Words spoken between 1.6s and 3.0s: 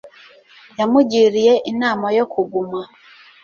inama yo kuguma